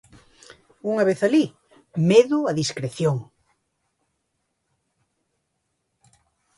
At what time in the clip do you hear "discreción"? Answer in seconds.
2.61-3.17